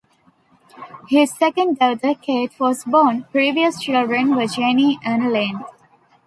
[1.09, 5.63] His second daughter, Kate, was born; previous children were Jenny and Lane.